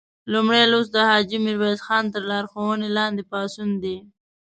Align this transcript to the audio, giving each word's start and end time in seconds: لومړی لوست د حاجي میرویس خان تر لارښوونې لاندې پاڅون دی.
لومړی 0.31 0.63
لوست 0.71 0.91
د 0.93 0.97
حاجي 1.09 1.37
میرویس 1.45 1.79
خان 1.87 2.03
تر 2.13 2.23
لارښوونې 2.29 2.89
لاندې 2.97 3.23
پاڅون 3.31 3.69
دی. 3.83 3.97